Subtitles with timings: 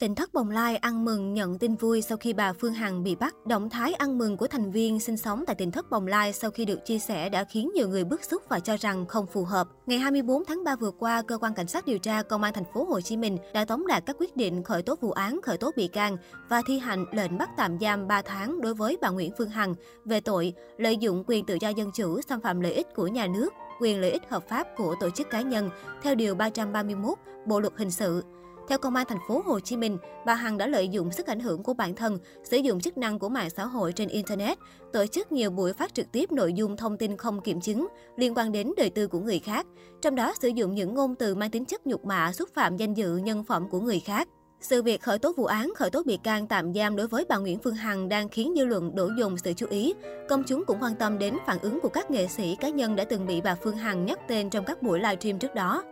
[0.00, 3.14] Tỉnh thất Bồng Lai ăn mừng nhận tin vui sau khi bà Phương Hằng bị
[3.14, 3.34] bắt.
[3.46, 6.50] Động thái ăn mừng của thành viên sinh sống tại tỉnh thất Bồng Lai sau
[6.50, 9.44] khi được chia sẻ đã khiến nhiều người bức xúc và cho rằng không phù
[9.44, 9.68] hợp.
[9.86, 12.64] Ngày 24 tháng 3 vừa qua, cơ quan cảnh sát điều tra công an thành
[12.74, 15.58] phố Hồ Chí Minh đã tống đạt các quyết định khởi tố vụ án, khởi
[15.58, 16.16] tố bị can
[16.48, 19.74] và thi hành lệnh bắt tạm giam 3 tháng đối với bà Nguyễn Phương Hằng
[20.04, 23.26] về tội lợi dụng quyền tự do dân chủ, xâm phạm lợi ích của nhà
[23.26, 25.70] nước, quyền lợi ích hợp pháp của tổ chức cá nhân
[26.02, 28.22] theo điều 331 Bộ luật hình sự.
[28.68, 31.40] Theo công an thành phố Hồ Chí Minh, bà Hằng đã lợi dụng sức ảnh
[31.40, 34.58] hưởng của bản thân, sử dụng chức năng của mạng xã hội trên internet,
[34.92, 37.86] tổ chức nhiều buổi phát trực tiếp nội dung thông tin không kiểm chứng
[38.16, 39.66] liên quan đến đời tư của người khác,
[40.02, 42.94] trong đó sử dụng những ngôn từ mang tính chất nhục mạ, xúc phạm danh
[42.94, 44.28] dự nhân phẩm của người khác.
[44.60, 47.36] Sự việc khởi tố vụ án, khởi tố bị can tạm giam đối với bà
[47.36, 49.94] Nguyễn Phương Hằng đang khiến dư luận đổ dồn sự chú ý.
[50.28, 53.04] Công chúng cũng quan tâm đến phản ứng của các nghệ sĩ cá nhân đã
[53.04, 55.82] từng bị bà Phương Hằng nhắc tên trong các buổi livestream trước đó.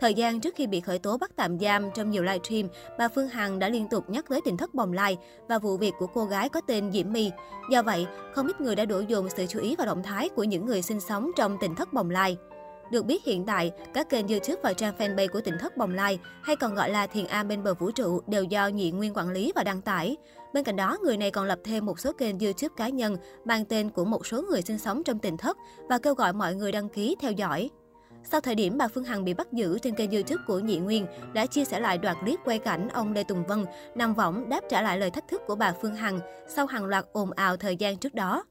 [0.00, 2.68] Thời gian trước khi bị khởi tố bắt tạm giam trong nhiều livestream,
[2.98, 5.18] bà Phương Hằng đã liên tục nhắc tới tình thất bồng lai
[5.48, 7.30] và vụ việc của cô gái có tên Diễm My.
[7.70, 10.44] Do vậy, không ít người đã đổ dồn sự chú ý vào động thái của
[10.44, 12.36] những người sinh sống trong tình thất bồng lai.
[12.90, 16.18] Được biết hiện tại, các kênh YouTube và trang fanpage của tỉnh thất Bồng Lai,
[16.42, 19.28] hay còn gọi là Thiền Am bên bờ vũ trụ, đều do Nhị Nguyên quản
[19.28, 20.16] lý và đăng tải.
[20.54, 23.64] Bên cạnh đó, người này còn lập thêm một số kênh YouTube cá nhân mang
[23.64, 25.56] tên của một số người sinh sống trong tỉnh thất
[25.88, 27.70] và kêu gọi mọi người đăng ký theo dõi.
[28.24, 31.06] Sau thời điểm bà Phương Hằng bị bắt giữ trên kênh YouTube của Nhị Nguyên,
[31.32, 34.60] đã chia sẻ lại đoạn clip quay cảnh ông Lê Tùng Vân nằm võng đáp
[34.68, 37.76] trả lại lời thách thức của bà Phương Hằng sau hàng loạt ồn ào thời
[37.76, 38.44] gian trước đó.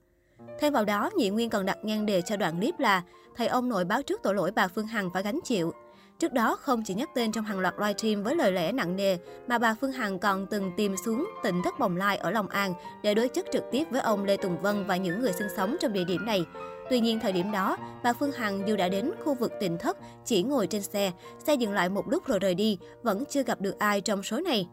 [0.59, 3.03] Thêm vào đó, Nhị Nguyên còn đặt nhan đề cho đoạn clip là
[3.35, 5.73] thầy ông nội báo trước tội lỗi bà Phương Hằng phải gánh chịu.
[6.19, 9.17] Trước đó, không chỉ nhắc tên trong hàng loạt livestream với lời lẽ nặng nề,
[9.47, 12.73] mà bà Phương Hằng còn từng tìm xuống tỉnh thất Bồng Lai ở Long An
[13.03, 15.75] để đối chất trực tiếp với ông Lê Tùng Vân và những người sinh sống
[15.79, 16.45] trong địa điểm này.
[16.89, 19.97] Tuy nhiên, thời điểm đó, bà Phương Hằng dù đã đến khu vực tỉnh thất,
[20.25, 21.11] chỉ ngồi trên xe,
[21.45, 24.39] xe dừng lại một lúc rồi rời đi, vẫn chưa gặp được ai trong số
[24.39, 24.67] này.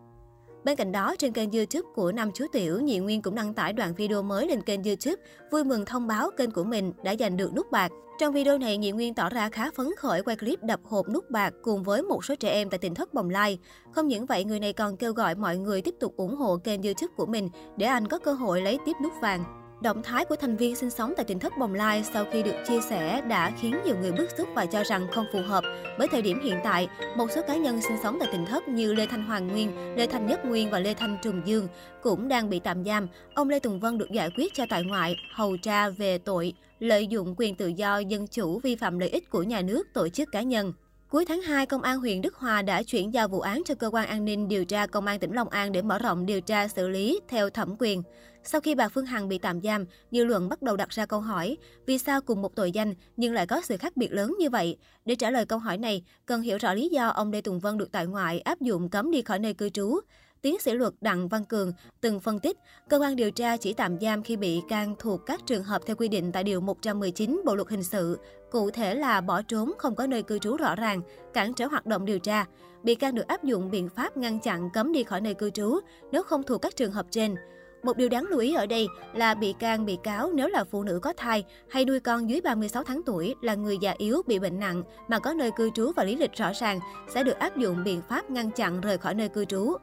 [0.64, 3.73] Bên cạnh đó, trên kênh YouTube của Nam Chú Tiểu, Nhị Nguyên cũng đăng tải
[3.73, 7.36] đoạn video mới lên kênh YouTube, vui mừng thông báo kênh của mình đã giành
[7.36, 7.92] được nút bạc.
[8.20, 11.30] Trong video này, Nhị Nguyên tỏ ra khá phấn khởi quay clip đập hộp nút
[11.30, 13.58] bạc cùng với một số trẻ em tại tỉnh thất Bồng Lai.
[13.92, 16.83] Không những vậy, người này còn kêu gọi mọi người tiếp tục ủng hộ kênh
[16.83, 19.66] YouTube của mình để anh có cơ hội lấy tiếp nút vàng.
[19.81, 22.55] Động thái của thành viên sinh sống tại tỉnh thất Bồng Lai sau khi được
[22.69, 25.64] chia sẻ đã khiến nhiều người bức xúc và cho rằng không phù hợp.
[25.98, 28.92] Bởi thời điểm hiện tại, một số cá nhân sinh sống tại tỉnh thất như
[28.92, 31.69] Lê Thanh Hoàng Nguyên, Lê Thanh Nhất Nguyên và Lê Thanh Trùng Dương
[32.03, 33.09] cũng đang bị tạm giam.
[33.35, 37.07] Ông Lê Tùng Vân được giải quyết cho tại ngoại, hầu tra về tội lợi
[37.07, 40.33] dụng quyền tự do dân chủ vi phạm lợi ích của nhà nước, tổ chức
[40.33, 40.73] cá nhân.
[41.11, 43.90] Cuối tháng 2, Công an huyện Đức Hòa đã chuyển giao vụ án cho Cơ
[43.92, 46.68] quan An ninh điều tra Công an tỉnh Long An để mở rộng điều tra
[46.68, 48.02] xử lý theo thẩm quyền.
[48.44, 51.20] Sau khi bà Phương Hằng bị tạm giam, dư luận bắt đầu đặt ra câu
[51.20, 51.56] hỏi,
[51.86, 54.77] vì sao cùng một tội danh nhưng lại có sự khác biệt lớn như vậy?
[55.05, 57.78] Để trả lời câu hỏi này, cần hiểu rõ lý do ông Lê Tùng Vân
[57.78, 60.00] được tại ngoại áp dụng cấm đi khỏi nơi cư trú.
[60.46, 62.58] Tiến sĩ luật Đặng Văn Cường từng phân tích,
[62.89, 65.96] cơ quan điều tra chỉ tạm giam khi bị can thuộc các trường hợp theo
[65.96, 68.18] quy định tại Điều 119 Bộ Luật Hình sự,
[68.51, 71.01] cụ thể là bỏ trốn không có nơi cư trú rõ ràng,
[71.35, 72.45] cản trở hoạt động điều tra.
[72.83, 75.79] Bị can được áp dụng biện pháp ngăn chặn cấm đi khỏi nơi cư trú
[76.12, 77.35] nếu không thuộc các trường hợp trên.
[77.83, 80.83] Một điều đáng lưu ý ở đây là bị can bị cáo nếu là phụ
[80.83, 84.39] nữ có thai hay nuôi con dưới 36 tháng tuổi là người già yếu bị
[84.39, 87.56] bệnh nặng mà có nơi cư trú và lý lịch rõ ràng sẽ được áp
[87.56, 89.77] dụng biện pháp ngăn chặn rời khỏi nơi cư trú.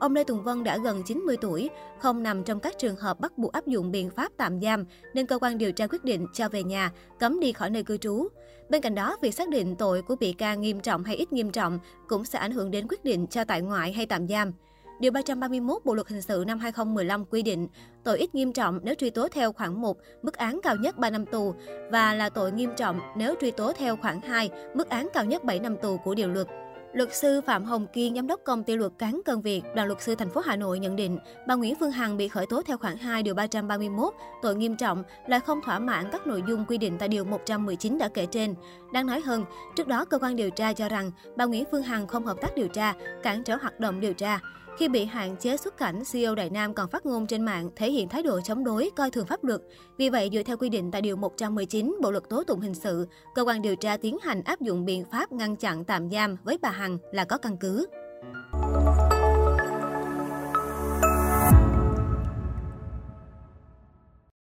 [0.00, 3.38] Ông Lê Tùng Vân đã gần 90 tuổi, không nằm trong các trường hợp bắt
[3.38, 4.84] buộc áp dụng biện pháp tạm giam,
[5.14, 7.96] nên cơ quan điều tra quyết định cho về nhà, cấm đi khỏi nơi cư
[7.96, 8.28] trú.
[8.68, 11.50] Bên cạnh đó, việc xác định tội của bị can nghiêm trọng hay ít nghiêm
[11.50, 11.78] trọng
[12.08, 14.52] cũng sẽ ảnh hưởng đến quyết định cho tại ngoại hay tạm giam.
[15.00, 17.68] Điều 331 Bộ luật hình sự năm 2015 quy định,
[18.04, 21.10] tội ít nghiêm trọng nếu truy tố theo khoản 1, mức án cao nhất 3
[21.10, 21.54] năm tù
[21.90, 25.44] và là tội nghiêm trọng nếu truy tố theo khoản 2, mức án cao nhất
[25.44, 26.46] 7 năm tù của điều luật.
[26.92, 30.02] Luật sư Phạm Hồng Kiên, giám đốc công ty luật cán Cân Việt, đoàn luật
[30.02, 32.78] sư thành phố Hà Nội nhận định, bà Nguyễn Phương Hằng bị khởi tố theo
[32.78, 36.78] khoản 2 điều 331, tội nghiêm trọng là không thỏa mãn các nội dung quy
[36.78, 38.54] định tại điều 119 đã kể trên.
[38.92, 39.44] Đáng nói hơn,
[39.76, 42.54] trước đó cơ quan điều tra cho rằng bà Nguyễn Phương Hằng không hợp tác
[42.56, 44.40] điều tra, cản trở hoạt động điều tra.
[44.80, 47.90] Khi bị hạn chế xuất cảnh, CEO Đại Nam còn phát ngôn trên mạng thể
[47.90, 49.60] hiện thái độ chống đối, coi thường pháp luật.
[49.98, 53.06] Vì vậy, dựa theo quy định tại Điều 119 Bộ Luật Tố Tụng Hình sự,
[53.34, 56.58] cơ quan điều tra tiến hành áp dụng biện pháp ngăn chặn tạm giam với
[56.62, 57.86] bà Hằng là có căn cứ.